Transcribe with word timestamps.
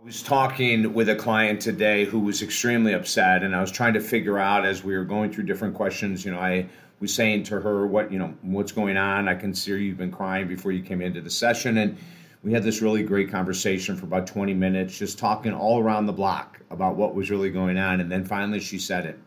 I 0.00 0.06
was 0.06 0.22
talking 0.22 0.94
with 0.94 1.10
a 1.10 1.14
client 1.14 1.60
today 1.60 2.06
who 2.06 2.20
was 2.20 2.40
extremely 2.40 2.94
upset, 2.94 3.42
and 3.42 3.54
I 3.54 3.60
was 3.60 3.70
trying 3.70 3.92
to 3.92 4.00
figure 4.00 4.38
out 4.38 4.64
as 4.64 4.82
we 4.82 4.96
were 4.96 5.04
going 5.04 5.30
through 5.30 5.44
different 5.44 5.74
questions. 5.74 6.24
You 6.24 6.30
know, 6.30 6.38
I 6.38 6.70
was 7.00 7.12
saying 7.12 7.42
to 7.44 7.60
her, 7.60 7.86
"What 7.86 8.10
you 8.10 8.18
know, 8.18 8.32
what's 8.40 8.72
going 8.72 8.96
on? 8.96 9.28
I 9.28 9.34
can 9.34 9.52
see 9.52 9.72
you've 9.72 9.98
been 9.98 10.10
crying 10.10 10.48
before 10.48 10.72
you 10.72 10.82
came 10.82 11.02
into 11.02 11.20
the 11.20 11.28
session." 11.28 11.76
And 11.76 11.98
we 12.42 12.50
had 12.50 12.62
this 12.62 12.80
really 12.80 13.02
great 13.02 13.30
conversation 13.30 13.94
for 13.94 14.06
about 14.06 14.26
20 14.26 14.54
minutes, 14.54 14.98
just 14.98 15.18
talking 15.18 15.52
all 15.52 15.82
around 15.82 16.06
the 16.06 16.14
block 16.14 16.60
about 16.70 16.96
what 16.96 17.14
was 17.14 17.30
really 17.30 17.50
going 17.50 17.76
on. 17.76 18.00
And 18.00 18.10
then 18.10 18.24
finally, 18.24 18.60
she 18.60 18.78
said 18.78 19.04
it. 19.04 19.18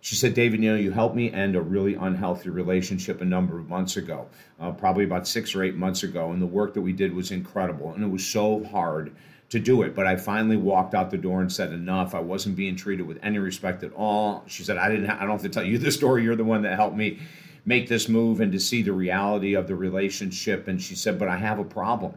She 0.00 0.14
said, 0.14 0.32
David, 0.32 0.62
you 0.62 0.70
know, 0.70 0.76
you 0.76 0.92
helped 0.92 1.16
me 1.16 1.30
end 1.32 1.56
a 1.56 1.60
really 1.60 1.94
unhealthy 1.94 2.48
relationship 2.48 3.20
a 3.20 3.24
number 3.24 3.58
of 3.58 3.68
months 3.68 3.96
ago, 3.96 4.28
uh, 4.60 4.70
probably 4.70 5.04
about 5.04 5.26
six 5.26 5.54
or 5.54 5.62
eight 5.62 5.74
months 5.74 6.04
ago. 6.04 6.30
And 6.30 6.40
the 6.40 6.46
work 6.46 6.72
that 6.74 6.80
we 6.80 6.92
did 6.92 7.12
was 7.12 7.32
incredible. 7.32 7.92
And 7.92 8.04
it 8.04 8.08
was 8.08 8.24
so 8.24 8.64
hard 8.64 9.14
to 9.50 9.60
do 9.60 9.82
it. 9.82 9.94
But 9.94 10.06
I 10.06 10.16
finally 10.16 10.56
walked 10.56 10.94
out 10.94 11.10
the 11.10 11.18
door 11.18 11.40
and 11.40 11.52
said 11.52 11.72
enough. 11.72 12.14
I 12.14 12.20
wasn't 12.20 12.56
being 12.56 12.76
treated 12.76 13.06
with 13.06 13.18
any 13.22 13.38
respect 13.38 13.82
at 13.82 13.92
all. 13.92 14.44
She 14.46 14.64
said, 14.64 14.76
I 14.76 14.88
didn't. 14.88 15.08
I 15.10 15.20
don't 15.20 15.30
have 15.30 15.42
to 15.42 15.48
tell 15.48 15.64
you 15.64 15.78
the 15.78 15.90
story. 15.90 16.24
You're 16.24 16.36
the 16.36 16.44
one 16.44 16.62
that 16.62 16.76
helped 16.76 16.96
me 16.96 17.20
make 17.64 17.88
this 17.88 18.08
move 18.08 18.40
and 18.40 18.52
to 18.52 18.60
see 18.60 18.82
the 18.82 18.92
reality 18.92 19.54
of 19.54 19.66
the 19.66 19.74
relationship. 19.74 20.68
And 20.68 20.80
she 20.80 20.94
said, 20.94 21.18
but 21.18 21.28
I 21.28 21.36
have 21.36 21.58
a 21.58 21.64
problem. 21.64 22.14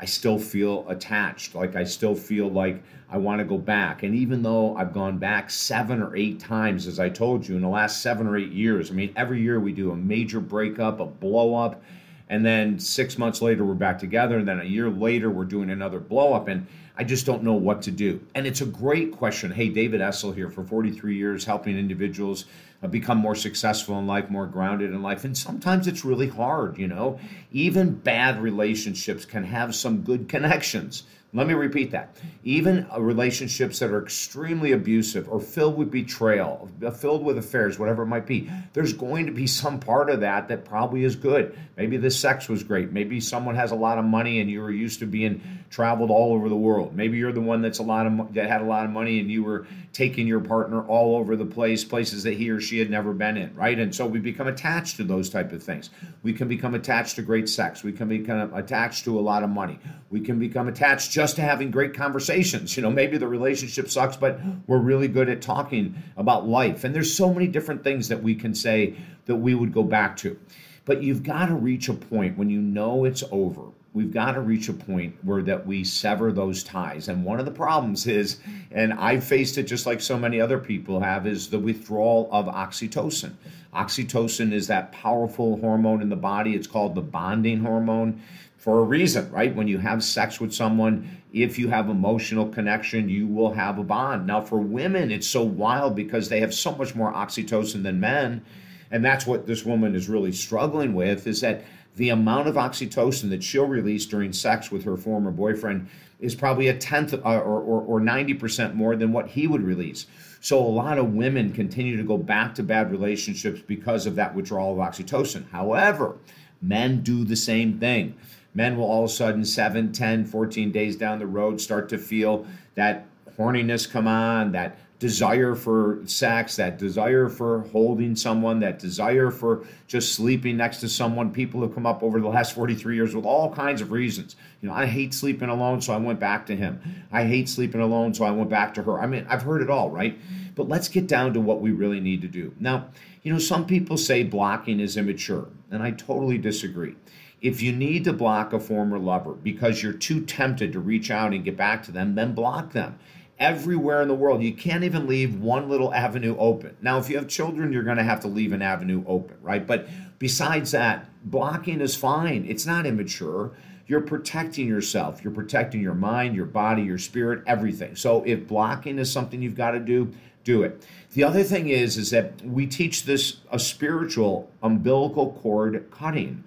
I 0.00 0.06
still 0.06 0.38
feel 0.38 0.88
attached. 0.88 1.54
Like 1.54 1.76
I 1.76 1.84
still 1.84 2.14
feel 2.14 2.48
like 2.48 2.82
I 3.10 3.18
want 3.18 3.40
to 3.40 3.44
go 3.44 3.58
back. 3.58 4.02
And 4.02 4.14
even 4.14 4.42
though 4.42 4.74
I've 4.76 4.94
gone 4.94 5.18
back 5.18 5.50
seven 5.50 6.00
or 6.00 6.16
eight 6.16 6.40
times, 6.40 6.86
as 6.86 6.98
I 6.98 7.10
told 7.10 7.46
you, 7.46 7.54
in 7.54 7.60
the 7.60 7.68
last 7.68 8.00
seven 8.02 8.26
or 8.26 8.36
eight 8.36 8.52
years, 8.52 8.90
I 8.90 8.94
mean, 8.94 9.12
every 9.14 9.42
year 9.42 9.60
we 9.60 9.72
do 9.72 9.90
a 9.90 9.96
major 9.96 10.40
breakup, 10.40 11.00
a 11.00 11.06
blow 11.06 11.54
up 11.54 11.82
and 12.30 12.46
then 12.46 12.78
six 12.78 13.18
months 13.18 13.42
later 13.42 13.64
we're 13.64 13.74
back 13.74 13.98
together. 13.98 14.38
And 14.38 14.48
then 14.48 14.60
a 14.60 14.64
year 14.64 14.88
later 14.88 15.28
we're 15.28 15.44
doing 15.44 15.68
another 15.68 15.98
blow 15.98 16.32
up 16.32 16.48
and 16.48 16.66
i 16.96 17.04
just 17.04 17.26
don't 17.26 17.42
know 17.42 17.54
what 17.54 17.82
to 17.82 17.90
do. 17.90 18.20
And 18.34 18.46
it's 18.46 18.60
a 18.62 18.66
great 18.66 19.12
question. 19.12 19.50
Hey 19.50 19.68
david 19.68 20.00
essel 20.00 20.34
here 20.34 20.48
for 20.48 20.64
43 20.64 21.16
years 21.16 21.44
helping 21.44 21.76
individuals 21.76 22.46
uh, 22.82 22.86
become 22.86 23.18
more 23.18 23.34
successful 23.34 23.98
in 23.98 24.06
life 24.06 24.30
more 24.30 24.46
grounded 24.46 24.90
in 24.90 25.02
life. 25.02 25.24
And 25.24 25.36
sometimes 25.36 25.86
it's 25.86 26.04
really 26.04 26.28
hard 26.28 26.78
you 26.78 26.86
know? 26.86 27.18
Even 27.52 27.94
bad 27.96 28.40
relationships 28.40 29.24
can 29.24 29.44
have 29.44 29.74
some 29.74 30.02
good 30.02 30.28
connections 30.28 31.02
let 31.32 31.46
me 31.46 31.54
repeat 31.54 31.92
that. 31.92 32.16
Even 32.42 32.86
uh, 32.92 33.00
relationships 33.00 33.78
that 33.78 33.90
are 33.90 34.02
extremely 34.02 34.72
abusive 34.72 35.28
or 35.28 35.38
filled 35.38 35.76
with 35.76 35.90
betrayal, 35.90 36.68
uh, 36.84 36.90
filled 36.90 37.24
with 37.24 37.38
affairs, 37.38 37.78
whatever 37.78 38.02
it 38.02 38.06
might 38.06 38.26
be, 38.26 38.50
there's 38.72 38.92
going 38.92 39.26
to 39.26 39.32
be 39.32 39.46
some 39.46 39.78
part 39.78 40.10
of 40.10 40.20
that 40.20 40.48
that 40.48 40.64
probably 40.64 41.04
is 41.04 41.14
good. 41.14 41.56
Maybe 41.76 41.96
the 41.98 42.10
sex 42.10 42.48
was 42.48 42.64
great. 42.64 42.90
Maybe 42.90 43.20
someone 43.20 43.54
has 43.54 43.70
a 43.70 43.76
lot 43.76 43.98
of 43.98 44.04
money 44.04 44.40
and 44.40 44.50
you 44.50 44.60
were 44.60 44.72
used 44.72 44.98
to 45.00 45.06
being 45.06 45.40
traveled 45.70 46.10
all 46.10 46.34
over 46.34 46.48
the 46.48 46.56
world. 46.56 46.96
Maybe 46.96 47.16
you're 47.16 47.32
the 47.32 47.40
one 47.40 47.62
that's 47.62 47.78
a 47.78 47.84
lot 47.84 48.06
of 48.06 48.34
that 48.34 48.48
had 48.48 48.60
a 48.60 48.64
lot 48.64 48.84
of 48.84 48.90
money 48.90 49.20
and 49.20 49.30
you 49.30 49.44
were 49.44 49.66
taking 49.92 50.26
your 50.26 50.40
partner 50.40 50.82
all 50.86 51.16
over 51.16 51.36
the 51.36 51.44
place, 51.44 51.84
places 51.84 52.22
that 52.24 52.34
he 52.34 52.50
or 52.50 52.60
she 52.60 52.78
had 52.78 52.90
never 52.90 53.12
been 53.12 53.36
in, 53.36 53.54
right? 53.54 53.78
And 53.78 53.94
so 53.94 54.06
we 54.06 54.18
become 54.18 54.46
attached 54.46 54.96
to 54.96 55.04
those 55.04 55.28
type 55.30 55.52
of 55.52 55.62
things. 55.62 55.90
We 56.22 56.32
can 56.32 56.48
become 56.48 56.74
attached 56.74 57.16
to 57.16 57.22
great 57.22 57.48
sex. 57.48 57.82
We 57.82 57.92
can 57.92 58.08
become 58.08 58.52
attached 58.54 59.04
to 59.04 59.18
a 59.18 59.22
lot 59.22 59.42
of 59.42 59.50
money. 59.50 59.78
We 60.10 60.20
can 60.20 60.38
become 60.38 60.68
attached 60.68 61.12
just 61.20 61.36
having 61.36 61.70
great 61.70 61.92
conversations. 61.92 62.74
You 62.78 62.82
know, 62.82 62.90
maybe 62.90 63.18
the 63.18 63.28
relationship 63.28 63.90
sucks, 63.90 64.16
but 64.16 64.40
we're 64.66 64.78
really 64.78 65.06
good 65.06 65.28
at 65.28 65.42
talking 65.42 66.02
about 66.16 66.48
life. 66.48 66.82
And 66.82 66.94
there's 66.94 67.12
so 67.12 67.34
many 67.34 67.46
different 67.46 67.84
things 67.84 68.08
that 68.08 68.22
we 68.22 68.34
can 68.34 68.54
say 68.54 68.96
that 69.26 69.36
we 69.36 69.54
would 69.54 69.70
go 69.70 69.82
back 69.82 70.16
to. 70.18 70.38
But 70.86 71.02
you've 71.02 71.22
got 71.22 71.46
to 71.46 71.54
reach 71.54 71.90
a 71.90 71.92
point 71.92 72.38
when 72.38 72.48
you 72.48 72.62
know 72.62 73.04
it's 73.04 73.22
over. 73.30 73.64
We've 73.92 74.14
got 74.14 74.32
to 74.32 74.40
reach 74.40 74.70
a 74.70 74.72
point 74.72 75.22
where 75.22 75.42
that 75.42 75.66
we 75.66 75.84
sever 75.84 76.32
those 76.32 76.64
ties. 76.64 77.08
And 77.08 77.22
one 77.22 77.38
of 77.38 77.44
the 77.44 77.52
problems 77.52 78.06
is, 78.06 78.38
and 78.70 78.94
I've 78.94 79.22
faced 79.22 79.58
it 79.58 79.64
just 79.64 79.84
like 79.84 80.00
so 80.00 80.18
many 80.18 80.40
other 80.40 80.58
people 80.58 81.00
have, 81.00 81.26
is 81.26 81.50
the 81.50 81.58
withdrawal 81.58 82.30
of 82.32 82.46
oxytocin. 82.46 83.34
Oxytocin 83.74 84.52
is 84.54 84.68
that 84.68 84.92
powerful 84.92 85.58
hormone 85.60 86.00
in 86.00 86.08
the 86.08 86.16
body. 86.16 86.54
It's 86.54 86.66
called 86.66 86.94
the 86.94 87.02
bonding 87.02 87.60
hormone 87.60 88.22
for 88.60 88.80
a 88.80 88.84
reason, 88.84 89.32
right? 89.32 89.56
When 89.56 89.68
you 89.68 89.78
have 89.78 90.04
sex 90.04 90.38
with 90.38 90.52
someone, 90.52 91.22
if 91.32 91.58
you 91.58 91.68
have 91.68 91.88
emotional 91.88 92.46
connection, 92.46 93.08
you 93.08 93.26
will 93.26 93.54
have 93.54 93.78
a 93.78 93.82
bond. 93.82 94.26
Now, 94.26 94.42
for 94.42 94.58
women, 94.58 95.10
it's 95.10 95.26
so 95.26 95.42
wild 95.42 95.96
because 95.96 96.28
they 96.28 96.40
have 96.40 96.52
so 96.52 96.74
much 96.74 96.94
more 96.94 97.10
oxytocin 97.10 97.82
than 97.82 98.00
men. 98.00 98.44
And 98.90 99.02
that's 99.02 99.26
what 99.26 99.46
this 99.46 99.64
woman 99.64 99.94
is 99.94 100.10
really 100.10 100.32
struggling 100.32 100.92
with 100.92 101.26
is 101.26 101.40
that 101.40 101.64
the 101.96 102.10
amount 102.10 102.48
of 102.48 102.56
oxytocin 102.56 103.30
that 103.30 103.42
she'll 103.42 103.64
release 103.64 104.04
during 104.04 104.30
sex 104.30 104.70
with 104.70 104.84
her 104.84 104.98
former 104.98 105.30
boyfriend 105.30 105.88
is 106.20 106.34
probably 106.34 106.68
a 106.68 106.76
tenth 106.76 107.14
uh, 107.14 107.18
or, 107.24 107.60
or, 107.62 107.80
or 107.80 108.00
90% 108.00 108.74
more 108.74 108.94
than 108.94 109.10
what 109.10 109.28
he 109.28 109.46
would 109.46 109.62
release. 109.62 110.04
So 110.42 110.58
a 110.58 110.68
lot 110.68 110.98
of 110.98 111.14
women 111.14 111.54
continue 111.54 111.96
to 111.96 112.02
go 112.02 112.18
back 112.18 112.54
to 112.56 112.62
bad 112.62 112.90
relationships 112.90 113.62
because 113.66 114.04
of 114.04 114.16
that 114.16 114.34
withdrawal 114.34 114.72
of 114.72 114.86
oxytocin. 114.86 115.48
However, 115.50 116.18
men 116.60 117.00
do 117.00 117.24
the 117.24 117.36
same 117.36 117.78
thing 117.78 118.16
men 118.54 118.76
will 118.76 118.84
all 118.84 119.04
of 119.04 119.10
a 119.10 119.12
sudden 119.12 119.44
7 119.44 119.92
10 119.92 120.26
14 120.26 120.72
days 120.72 120.96
down 120.96 121.18
the 121.18 121.26
road 121.26 121.60
start 121.60 121.88
to 121.88 121.98
feel 121.98 122.46
that 122.74 123.06
horniness 123.38 123.90
come 123.90 124.06
on 124.06 124.52
that 124.52 124.76
desire 125.00 125.54
for 125.54 125.98
sex 126.04 126.56
that 126.56 126.78
desire 126.78 127.26
for 127.30 127.62
holding 127.72 128.14
someone 128.14 128.60
that 128.60 128.78
desire 128.78 129.30
for 129.30 129.64
just 129.88 130.12
sleeping 130.12 130.58
next 130.58 130.76
to 130.78 130.88
someone. 130.90 131.32
People 131.32 131.62
have 131.62 131.74
come 131.74 131.86
up 131.86 132.02
over 132.02 132.20
the 132.20 132.28
last 132.28 132.54
43 132.54 132.96
years 132.96 133.14
with 133.14 133.24
all 133.24 133.52
kinds 133.52 133.80
of 133.80 133.92
reasons. 133.92 134.36
You 134.60 134.68
know 134.68 134.74
i 134.74 134.84
hate 134.84 135.14
sleeping 135.14 135.48
alone 135.48 135.80
so 135.80 135.94
i 135.94 135.96
went 135.96 136.20
back 136.20 136.46
to 136.46 136.56
him. 136.56 136.80
I 137.10 137.24
hate 137.24 137.48
sleeping 137.48 137.80
alone 137.80 138.12
so 138.12 138.24
i 138.24 138.30
went 138.30 138.50
back 138.50 138.74
to 138.74 138.82
her. 138.82 139.00
I 139.00 139.06
mean 139.06 139.26
i've 139.28 139.42
heard 139.42 139.62
it 139.62 139.70
all 139.70 139.90
right? 139.90 140.18
But 140.54 140.68
let's 140.68 140.88
get 140.88 141.06
down 141.06 141.32
to 141.32 141.40
what 141.40 141.62
we 141.62 141.70
really 141.70 142.00
need 142.00 142.20
to 142.20 142.28
do. 142.28 142.52
Now 142.60 142.88
you 143.22 143.32
know 143.32 143.38
some 143.38 143.66
people 143.66 143.96
say 143.96 144.22
blocking 144.22 144.80
is 144.80 144.96
immature 144.96 145.48
and 145.70 145.82
i 145.82 145.90
totally 145.90 146.38
disagree 146.38 146.96
if 147.40 147.62
you 147.62 147.72
need 147.72 148.04
to 148.04 148.12
block 148.12 148.52
a 148.52 148.60
former 148.60 148.98
lover 148.98 149.32
because 149.32 149.82
you're 149.82 149.92
too 149.92 150.24
tempted 150.24 150.72
to 150.72 150.80
reach 150.80 151.10
out 151.10 151.32
and 151.32 151.44
get 151.44 151.56
back 151.56 151.82
to 151.84 151.92
them, 151.92 152.14
then 152.14 152.34
block 152.34 152.72
them. 152.72 152.98
Everywhere 153.38 154.02
in 154.02 154.08
the 154.08 154.14
world, 154.14 154.42
you 154.42 154.52
can't 154.52 154.84
even 154.84 155.06
leave 155.06 155.40
one 155.40 155.70
little 155.70 155.94
avenue 155.94 156.36
open. 156.38 156.76
Now, 156.82 156.98
if 156.98 157.08
you 157.08 157.16
have 157.16 157.26
children, 157.26 157.72
you're 157.72 157.82
going 157.82 157.96
to 157.96 158.02
have 158.02 158.20
to 158.20 158.28
leave 158.28 158.52
an 158.52 158.60
avenue 158.60 159.02
open, 159.06 159.38
right? 159.40 159.66
But 159.66 159.88
besides 160.18 160.72
that, 160.72 161.08
blocking 161.24 161.80
is 161.80 161.96
fine. 161.96 162.44
It's 162.46 162.66
not 162.66 162.84
immature. 162.84 163.52
You're 163.86 164.02
protecting 164.02 164.68
yourself. 164.68 165.24
You're 165.24 165.32
protecting 165.32 165.80
your 165.80 165.94
mind, 165.94 166.36
your 166.36 166.44
body, 166.44 166.82
your 166.82 166.98
spirit, 166.98 167.42
everything. 167.46 167.96
So 167.96 168.22
if 168.24 168.46
blocking 168.46 168.98
is 168.98 169.10
something 169.10 169.40
you've 169.40 169.56
got 169.56 169.70
to 169.70 169.80
do, 169.80 170.12
do 170.44 170.62
it. 170.62 170.86
The 171.12 171.24
other 171.24 171.42
thing 171.42 171.68
is 171.68 171.96
is 171.96 172.10
that 172.10 172.40
we 172.42 172.66
teach 172.66 173.04
this 173.04 173.38
a 173.50 173.58
spiritual 173.58 174.50
umbilical 174.62 175.32
cord 175.42 175.90
cutting. 175.90 176.44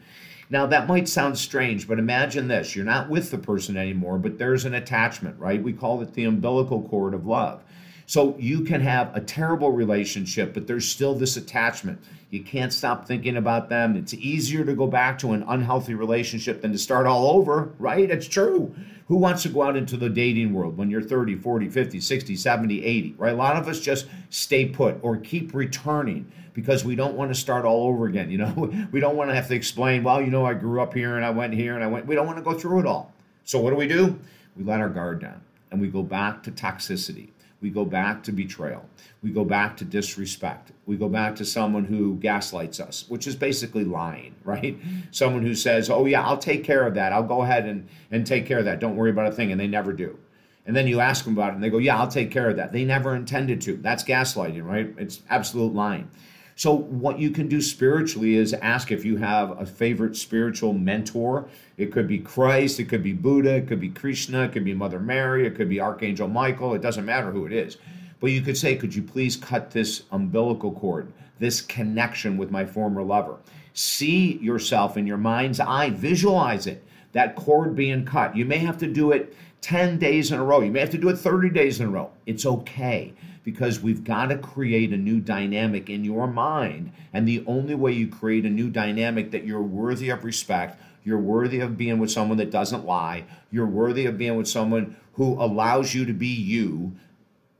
Now, 0.53 0.67
that 0.67 0.87
might 0.87 1.09
sound 1.09 1.39
strange, 1.39 1.87
but 1.87 1.97
imagine 1.97 2.47
this 2.47 2.75
you're 2.75 2.85
not 2.85 3.09
with 3.09 3.31
the 3.31 3.39
person 3.39 3.75
anymore, 3.75 4.19
but 4.19 4.37
there's 4.37 4.65
an 4.65 4.75
attachment, 4.75 5.39
right? 5.39 5.61
We 5.61 5.73
call 5.73 5.99
it 6.03 6.13
the 6.13 6.25
umbilical 6.25 6.87
cord 6.89 7.15
of 7.15 7.25
love. 7.25 7.63
So 8.05 8.37
you 8.37 8.61
can 8.61 8.79
have 8.81 9.15
a 9.15 9.19
terrible 9.19 9.71
relationship, 9.71 10.53
but 10.53 10.67
there's 10.67 10.87
still 10.87 11.15
this 11.15 11.37
attachment. 11.37 12.03
You 12.29 12.43
can't 12.43 12.71
stop 12.71 13.07
thinking 13.07 13.35
about 13.35 13.69
them. 13.69 13.95
It's 13.95 14.13
easier 14.13 14.63
to 14.63 14.75
go 14.75 14.85
back 14.85 15.17
to 15.19 15.31
an 15.31 15.43
unhealthy 15.47 15.95
relationship 15.95 16.61
than 16.61 16.71
to 16.71 16.77
start 16.77 17.07
all 17.07 17.31
over, 17.31 17.73
right? 17.79 18.11
It's 18.11 18.27
true. 18.27 18.75
Who 19.07 19.17
wants 19.17 19.43
to 19.43 19.49
go 19.49 19.63
out 19.63 19.75
into 19.75 19.97
the 19.97 20.09
dating 20.09 20.53
world 20.53 20.77
when 20.77 20.89
you're 20.89 21.01
30, 21.01 21.35
40, 21.35 21.69
50, 21.69 21.99
60, 21.99 22.35
70, 22.35 22.83
80, 22.83 23.15
right? 23.17 23.33
A 23.33 23.35
lot 23.35 23.57
of 23.57 23.67
us 23.67 23.79
just 23.79 24.07
stay 24.29 24.65
put 24.65 24.97
or 25.01 25.17
keep 25.17 25.53
returning 25.53 26.31
because 26.53 26.85
we 26.85 26.95
don't 26.95 27.15
want 27.15 27.33
to 27.33 27.39
start 27.39 27.65
all 27.65 27.87
over 27.87 28.05
again. 28.05 28.31
You 28.31 28.37
know, 28.39 28.71
we 28.91 28.99
don't 28.99 29.17
want 29.17 29.29
to 29.29 29.35
have 29.35 29.47
to 29.49 29.55
explain, 29.55 30.03
well, 30.03 30.21
you 30.21 30.31
know, 30.31 30.45
I 30.45 30.53
grew 30.53 30.81
up 30.81 30.93
here 30.93 31.15
and 31.17 31.25
I 31.25 31.31
went 31.31 31.53
here 31.53 31.75
and 31.75 31.83
I 31.83 31.87
went. 31.87 32.05
We 32.05 32.15
don't 32.15 32.25
want 32.25 32.37
to 32.37 32.43
go 32.43 32.57
through 32.57 32.79
it 32.79 32.85
all. 32.85 33.13
So 33.43 33.59
what 33.59 33.71
do 33.71 33.75
we 33.75 33.87
do? 33.87 34.19
We 34.55 34.63
let 34.63 34.79
our 34.79 34.89
guard 34.89 35.19
down 35.19 35.41
and 35.71 35.81
we 35.81 35.87
go 35.87 36.03
back 36.03 36.43
to 36.43 36.51
toxicity. 36.51 37.29
We 37.63 37.69
go 37.69 37.86
back 37.86 38.24
to 38.24 38.33
betrayal. 38.33 38.83
We 39.21 39.31
go 39.31 39.45
back 39.45 39.77
to 39.77 39.86
disrespect. 39.86 40.74
We 40.86 40.98
go 40.98 41.07
back 41.07 41.38
to 41.38 41.45
someone 41.45 41.86
who 41.86 42.15
gaslights 42.18 42.81
us, 42.81 43.06
which 43.07 43.25
is 43.25 43.38
basically 43.38 43.86
lying, 43.86 44.36
right? 44.44 44.77
Someone 45.12 45.44
who 45.44 45.56
says, 45.56 45.89
oh, 45.89 46.06
yeah, 46.06 46.24
I'll 46.24 46.38
take 46.38 46.65
care 46.65 46.86
of 46.86 46.94
that. 46.95 47.13
I'll 47.13 47.24
go 47.24 47.42
ahead 47.42 47.65
and, 47.65 47.88
and 48.12 48.27
take 48.27 48.45
care 48.45 48.60
of 48.60 48.65
that. 48.65 48.81
Don't 48.81 48.98
worry 48.98 49.12
about 49.12 49.27
a 49.27 49.31
thing. 49.31 49.50
And 49.50 49.62
they 49.62 49.68
never 49.68 49.94
do. 49.94 50.19
And 50.65 50.75
then 50.75 50.88
you 50.88 51.00
ask 51.00 51.24
them 51.24 51.33
about 51.36 51.51
it 51.51 51.56
and 51.56 51.63
they 51.63 51.69
go, 51.69 51.77
yeah, 51.77 51.98
I'll 51.98 52.10
take 52.10 52.31
care 52.31 52.50
of 52.50 52.57
that. 52.57 52.74
They 52.74 52.83
never 52.83 53.15
intended 53.15 53.62
to. 53.62 53.77
That's 53.77 54.04
gaslighting, 54.04 54.66
right? 54.66 54.94
It's 54.98 55.21
absolute 55.30 55.74
lying. 55.74 56.12
So, 56.55 56.73
what 56.73 57.17
you 57.17 57.31
can 57.31 57.47
do 57.47 57.61
spiritually 57.61 58.35
is 58.35 58.53
ask 58.53 58.91
if 58.91 59.03
you 59.03 59.17
have 59.17 59.59
a 59.59 59.65
favorite 59.65 60.15
spiritual 60.15 60.73
mentor. 60.73 61.47
It 61.77 61.91
could 61.91 62.07
be 62.07 62.19
Christ, 62.19 62.79
it 62.79 62.85
could 62.85 63.01
be 63.01 63.13
Buddha, 63.13 63.55
it 63.55 63.67
could 63.67 63.79
be 63.79 63.89
Krishna, 63.89 64.44
it 64.44 64.51
could 64.51 64.63
be 64.63 64.73
Mother 64.73 65.00
Mary, 65.00 65.47
it 65.47 65.55
could 65.55 65.69
be 65.69 65.81
Archangel 65.81 66.27
Michael. 66.27 66.75
It 66.75 66.81
doesn't 66.81 67.05
matter 67.05 67.31
who 67.31 67.45
it 67.45 67.53
is. 67.53 67.77
But 68.19 68.31
you 68.31 68.41
could 68.41 68.57
say, 68.57 68.75
Could 68.75 68.94
you 68.94 69.01
please 69.01 69.35
cut 69.35 69.71
this 69.71 70.03
umbilical 70.11 70.71
cord, 70.71 71.11
this 71.39 71.59
connection 71.59 72.38
with 72.38 72.51
my 72.51 72.65
former 72.65 73.01
lover? 73.01 73.38
See 73.73 74.38
yourself 74.38 74.95
in 74.95 75.07
your 75.07 75.17
mind's 75.17 75.59
eye, 75.59 75.89
visualize 75.89 76.67
it, 76.67 76.85
that 77.13 77.35
cord 77.35 77.75
being 77.75 78.06
cut. 78.06 78.38
You 78.38 78.45
may 78.45 78.59
have 78.59 78.77
to 78.77 78.88
do 78.88 79.11
it 79.11 79.35
10 79.63 79.98
days 79.98 80.31
in 80.31 80.39
a 80.39 80.44
row. 80.44 80.60
You 80.60 80.71
may 80.71 80.81
have 80.81 80.89
to 80.89 80.98
do 80.98 81.07
it 81.07 81.18
30 81.18 81.50
days 81.50 81.80
in 81.80 81.88
a 81.88 81.89
row. 81.89 82.12
It's 82.25 82.45
okay 82.45 83.13
because 83.44 83.80
we've 83.80 84.04
got 84.04 84.27
to 84.27 84.38
create 84.38 84.92
a 84.92 84.98
new 84.98 85.21
dynamic 85.21 85.89
in 85.89 86.04
your 86.04 86.27
mind. 86.27 86.92
And 87.13 87.25
the 87.25 87.44
only 87.48 87.74
way 87.74 87.94
you 87.94 88.07
create 88.07 88.45
a 88.45 88.50
new 88.50 88.69
dynamic 88.69 89.31
that 89.31 89.45
you're 89.45 89.62
worthy 89.62 90.10
of 90.10 90.25
respect, 90.25 90.81
you're 91.06 91.18
worthy 91.18 91.62
of 91.62 91.77
being 91.77 91.98
with 91.98 92.12
someone 92.12 92.38
that 92.38 92.51
doesn't 92.51 92.86
lie, 92.86 93.24
you're 93.51 93.65
worthy 93.65 94.06
of 94.06 94.18
being 94.18 94.36
with 94.36 94.50
someone 94.50 94.98
who 95.13 95.42
allows 95.42 95.94
you 95.94 96.06
to 96.06 96.13
be 96.13 96.27
you. 96.27 96.94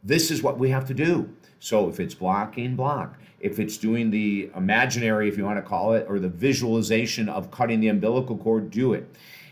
This 0.04 0.30
is 0.30 0.44
what 0.44 0.60
we 0.60 0.70
have 0.70 0.86
to 0.88 0.94
do. 0.94 1.30
So 1.60 1.88
if 1.88 2.00
it's 2.00 2.14
blocking, 2.14 2.76
block. 2.76 3.18
If 3.40 3.60
it's 3.60 3.78
doing 3.78 4.10
the 4.10 4.52
imaginary, 4.56 5.30
if 5.30 5.38
you 5.38 5.46
want 5.46 5.58
to 5.58 5.62
call 5.62 5.94
it, 5.94 6.06
or 6.10 6.20
the 6.20 6.30
visualization 6.30 7.30
of 7.30 7.52
cutting 7.52 7.80
the 7.80 7.88
umbilical 7.88 8.38
cord, 8.38 8.70
do 8.70 8.94
it. 8.94 9.10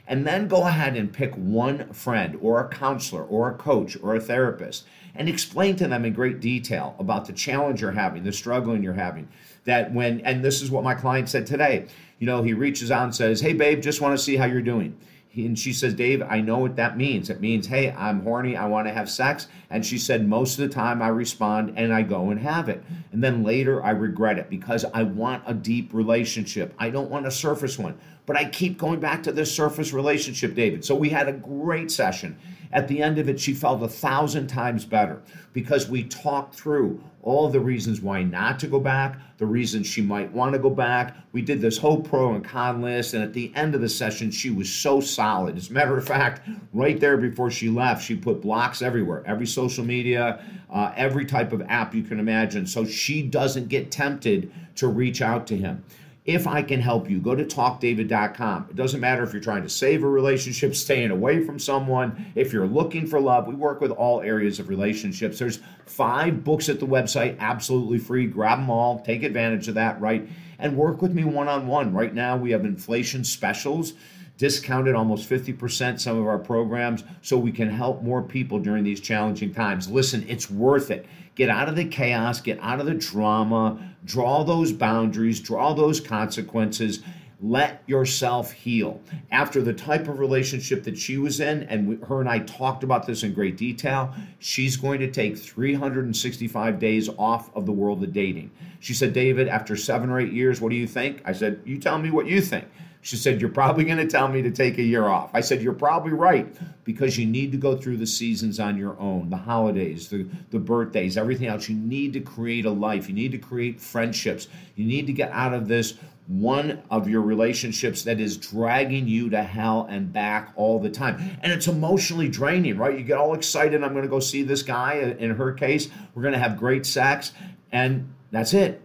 And 0.08 0.28
then 0.28 0.48
go 0.50 0.68
ahead 0.68 0.98
and 0.98 1.14
pick 1.14 1.34
one 1.36 1.94
friend 1.94 2.38
or 2.42 2.60
a 2.60 2.68
counselor 2.68 3.24
or 3.24 3.50
a 3.50 3.54
coach 3.54 3.98
or 4.02 4.16
a 4.16 4.20
therapist 4.20 4.86
and 5.16 5.30
explain 5.30 5.76
to 5.78 5.88
them 5.88 6.04
in 6.06 6.14
great 6.14 6.40
detail 6.40 6.96
about 7.00 7.26
the 7.26 7.34
challenge 7.34 7.82
you're 7.82 7.92
having, 7.92 8.24
the 8.24 8.34
struggling 8.34 8.84
you're 8.84 8.94
having. 8.94 9.28
That 9.66 9.94
when, 9.94 10.22
and 10.22 10.44
this 10.44 10.62
is 10.62 10.72
what 10.72 10.84
my 10.84 10.96
client 10.96 11.30
said 11.30 11.46
today, 11.46 11.88
you 12.20 12.26
know, 12.26 12.44
he 12.44 12.54
reaches 12.54 12.92
out 12.92 13.04
and 13.04 13.16
says, 13.16 13.42
Hey, 13.42 13.54
babe, 13.54 13.82
just 13.82 14.02
want 14.02 14.18
to 14.18 14.24
see 14.24 14.36
how 14.36 14.46
you're 14.46 14.62
doing. 14.62 14.98
And 15.34 15.58
she 15.58 15.72
says, 15.72 15.94
Dave, 15.94 16.22
I 16.22 16.42
know 16.42 16.58
what 16.58 16.76
that 16.76 16.98
means. 16.98 17.30
It 17.30 17.40
means, 17.40 17.68
hey, 17.68 17.92
I'm 17.92 18.22
horny, 18.22 18.58
I 18.58 18.66
want 18.66 18.88
to 18.88 18.94
have 18.94 19.10
sex. 19.10 19.48
And 19.70 19.86
she 19.86 19.98
said, 19.98 20.28
most 20.28 20.60
of 20.60 20.68
the 20.68 20.74
time 20.74 21.02
I 21.02 21.08
respond 21.08 21.74
and 21.78 21.94
I 21.94 22.02
go 22.02 22.32
and 22.32 22.40
have 22.40 22.68
it. 22.68 22.84
And 23.14 23.24
then 23.24 23.44
later 23.44 23.82
I 23.82 23.92
regret 23.92 24.38
it 24.38 24.50
because 24.50 24.84
I 24.94 25.04
want 25.04 25.44
a 25.48 25.54
deep 25.54 25.94
relationship. 25.94 26.74
I 26.78 26.90
don't 26.90 27.10
want 27.10 27.28
a 27.28 27.32
surface 27.32 27.80
one. 27.80 27.98
But 28.26 28.36
I 28.36 28.46
keep 28.46 28.78
going 28.78 29.00
back 29.00 29.24
to 29.24 29.32
this 29.32 29.54
surface 29.54 29.94
relationship, 29.94 30.54
David. 30.54 30.84
So 30.84 30.96
we 30.96 31.10
had 31.10 31.28
a 31.28 31.34
great 31.34 31.92
session. 31.92 32.38
At 32.74 32.88
the 32.88 33.02
end 33.02 33.18
of 33.18 33.28
it, 33.28 33.40
she 33.40 33.54
felt 33.54 33.84
a 33.84 33.88
thousand 33.88 34.48
times 34.48 34.86
better 34.86 35.22
because 35.54 35.90
we 35.90 36.04
talked 36.04 36.56
through 36.56 37.04
all 37.24 37.50
the 37.50 37.60
reasons 37.60 38.02
why 38.02 38.24
not 38.24 38.60
to 38.60 38.68
go 38.68 38.80
back, 38.80 39.20
the 39.38 39.46
reasons 39.46 39.86
she 39.86 40.02
might 40.02 40.32
want 40.32 40.54
to 40.54 40.60
go 40.60 40.70
back. 40.70 41.16
We 41.34 41.42
did 41.42 41.62
this 41.62 41.78
whole 41.78 42.02
pro 42.02 42.34
and 42.34 42.44
con 42.44 42.82
list, 42.82 43.14
and 43.14 43.24
at 43.24 43.34
the 43.34 43.52
end 43.56 43.76
of 43.76 43.82
the 43.82 43.90
session, 43.90 44.32
she 44.32 44.50
was 44.50 44.72
so 44.72 45.02
solid. 45.02 45.58
As 45.58 45.70
a 45.70 45.74
matter 45.74 45.98
of 45.98 46.08
fact, 46.08 46.48
right 46.74 47.00
there 47.00 47.18
before 47.18 47.52
she 47.52 47.70
left, 47.70 48.04
she 48.04 48.16
put 48.16 48.42
blocks 48.42 48.82
everywhere, 48.82 49.24
every 49.28 49.46
social 49.46 49.86
media, 49.86 50.44
uh, 50.72 50.94
every 50.96 51.26
type 51.26 51.52
of 51.52 51.62
app 51.68 51.94
you 51.94 52.04
can 52.04 52.20
imagine, 52.20 52.66
so 52.66 52.86
she 52.86 53.22
doesn't 53.22 53.68
get 53.68 53.92
tempted 53.92 54.52
to 54.76 54.88
reach 54.88 55.22
out 55.22 55.46
to 55.48 55.58
him 55.58 55.84
if 56.24 56.46
I 56.46 56.62
can 56.62 56.82
help 56.82 57.10
you, 57.10 57.20
go 57.20 57.34
to 57.34 57.44
talkdavid.com. 57.44 58.68
It 58.70 58.76
doesn't 58.76 59.00
matter 59.00 59.24
if 59.24 59.34
you're 59.34 59.42
trying 59.42 59.64
to 59.64 59.70
save 59.70 60.04
a 60.04 60.08
relationship, 60.08 60.76
staying 60.76 61.10
away 61.10 61.44
from 61.44 61.58
someone, 61.58 62.32
if 62.36 62.54
you're 62.54 62.68
looking 62.68 63.08
for 63.08 63.20
love. 63.20 63.48
We 63.48 63.56
work 63.56 63.82
with 63.82 63.92
all 63.92 64.22
areas 64.22 64.60
of 64.60 64.70
relationships. 64.70 65.40
There's 65.40 65.60
five 65.86 66.44
books 66.44 66.70
at 66.70 66.80
the 66.80 66.86
website, 66.86 67.40
absolutely 67.40 67.98
free. 67.98 68.28
Grab 68.28 68.60
them 68.60 68.70
all, 68.70 69.00
take 69.00 69.24
advantage 69.24 69.68
of 69.68 69.76
that, 69.76 70.00
right? 70.00 70.28
And 70.60 70.78
work 70.78 71.02
with 71.02 71.14
me 71.14 71.24
one 71.24 71.48
on 71.48 71.66
one. 71.66 71.92
Right 71.92 72.14
now, 72.14 72.38
we 72.38 72.52
have 72.52 72.66
inflation 72.66 73.24
specials 73.24 73.94
discounted 74.42 74.96
almost 74.96 75.30
50% 75.30 76.00
some 76.00 76.18
of 76.18 76.26
our 76.26 76.40
programs 76.40 77.04
so 77.22 77.38
we 77.38 77.52
can 77.52 77.70
help 77.70 78.02
more 78.02 78.24
people 78.24 78.58
during 78.58 78.84
these 78.84 79.00
challenging 79.00 79.54
times. 79.54 79.88
Listen, 79.88 80.26
it's 80.28 80.50
worth 80.50 80.90
it. 80.90 81.06
Get 81.36 81.52
out 81.52 81.70
of 81.70 81.76
the 81.76 81.86
chaos, 81.86 82.42
get 82.42 82.58
out 82.60 82.80
of 82.80 82.88
the 82.88 82.96
drama, 82.96 83.94
draw 84.04 84.44
those 84.44 84.72
boundaries, 84.72 85.40
draw 85.40 85.76
those 85.76 86.00
consequences. 86.00 87.04
Let 87.40 87.84
yourself 87.86 88.52
heal. 88.52 89.00
After 89.30 89.62
the 89.62 89.74
type 89.74 90.08
of 90.08 90.18
relationship 90.18 90.86
that 90.86 90.98
she 90.98 91.20
was 91.20 91.40
in, 91.40 91.62
and 91.64 91.88
we, 91.88 91.96
her 92.08 92.20
and 92.20 92.28
I 92.28 92.40
talked 92.40 92.84
about 92.84 93.06
this 93.06 93.22
in 93.22 93.36
great 93.36 93.58
detail, 93.58 94.12
she's 94.40 94.76
going 94.76 95.02
to 95.02 95.12
take 95.12 95.38
365 95.38 96.80
days 96.80 97.10
off 97.20 97.56
of 97.56 97.68
the 97.68 97.72
world 97.72 98.02
of 98.04 98.12
dating. 98.12 98.50
She 98.80 98.96
said, 98.96 99.14
David, 99.14 99.48
after 99.48 99.76
seven 99.76 100.10
or 100.10 100.20
eight 100.20 100.34
years, 100.34 100.60
what 100.60 100.72
do 100.72 100.78
you 100.78 100.88
think? 100.88 101.22
I 101.26 101.34
said, 101.34 101.62
You 101.64 101.78
tell 101.78 102.00
me 102.00 102.10
what 102.10 102.26
you 102.26 102.42
think. 102.42 102.66
She 103.02 103.16
said, 103.16 103.42
You're 103.42 103.50
probably 103.50 103.84
going 103.84 103.98
to 103.98 104.08
tell 104.08 104.28
me 104.28 104.42
to 104.44 104.52
take 104.52 104.78
a 104.78 104.84
year 104.84 105.08
off. 105.08 105.32
I 105.34 105.42
said, 105.42 105.62
You're 105.62 105.74
probably 105.74 106.14
right 106.14 106.56
because 106.84 107.18
you 107.18 107.26
need 107.26 107.52
to 107.52 107.58
go 107.58 107.76
through 107.76 107.98
the 107.98 108.08
seasons 108.08 108.60
on 108.60 108.78
your 108.78 109.00
own 109.00 109.30
the 109.30 109.38
holidays, 109.38 110.10
the, 110.10 110.28
the 110.52 110.60
birthdays, 110.60 111.18
everything 111.18 111.48
else. 111.48 111.68
You 111.68 111.76
need 111.76 112.14
to 112.14 112.20
create 112.20 112.66
a 112.66 112.72
life. 112.72 113.10
You 113.10 113.16
need 113.16 113.32
to 113.32 113.40
create 113.40 113.82
friendships. 113.82 114.48
You 114.76 114.86
need 114.86 115.08
to 115.08 115.14
get 115.14 115.32
out 115.32 115.54
of 115.54 115.68
this 115.68 115.96
one 116.28 116.82
of 116.90 117.10
your 117.10 117.22
relationships 117.22 118.04
that 118.04 118.20
is 118.20 118.38
dragging 118.38 119.08
you 119.08 119.30
to 119.32 119.44
hell 119.44 119.88
and 119.90 120.14
back 120.14 120.54
all 120.56 120.80
the 120.80 120.90
time. 120.90 121.38
And 121.42 121.52
it's 121.52 121.68
emotionally 121.68 122.30
draining, 122.30 122.78
right? 122.78 122.98
You 122.98 123.04
get 123.04 123.18
all 123.18 123.34
excited. 123.34 123.84
I'm 123.84 123.92
going 123.92 124.04
to 124.04 124.10
go 124.10 124.20
see 124.20 124.44
this 124.44 124.62
guy. 124.62 125.16
In 125.20 125.32
her 125.32 125.52
case, 125.52 125.90
we're 126.14 126.22
going 126.22 126.34
to 126.34 126.40
have 126.40 126.58
great 126.58 126.86
sex. 126.86 127.34
And 127.72 128.14
that's 128.32 128.54
it 128.54 128.82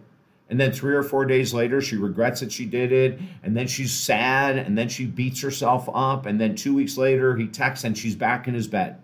and 0.49 0.59
then 0.59 0.71
three 0.71 0.95
or 0.95 1.03
four 1.03 1.25
days 1.25 1.53
later, 1.53 1.81
she 1.81 1.97
regrets 1.97 2.39
that 2.39 2.51
she 2.51 2.65
did 2.65 2.91
it. 2.91 3.19
And 3.43 3.55
then 3.55 3.67
she's 3.67 3.93
sad. 3.93 4.57
And 4.57 4.77
then 4.77 4.87
she 4.87 5.05
beats 5.05 5.41
herself 5.41 5.89
up. 5.93 6.25
And 6.25 6.39
then 6.39 6.55
two 6.55 6.73
weeks 6.73 6.97
later, 6.97 7.35
he 7.35 7.47
texts 7.47 7.83
and 7.83 7.97
she's 7.97 8.15
back 8.15 8.47
in 8.47 8.53
his 8.53 8.67
bed. 8.67 9.01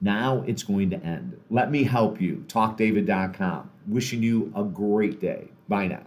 Now 0.00 0.42
it's 0.46 0.62
going 0.62 0.90
to 0.90 0.96
end. 0.96 1.40
Let 1.50 1.70
me 1.70 1.84
help 1.84 2.20
you. 2.20 2.44
TalkDavid.com. 2.48 3.70
Wishing 3.86 4.22
you 4.22 4.52
a 4.56 4.64
great 4.64 5.20
day. 5.20 5.48
Bye 5.68 5.86
now. 5.86 6.02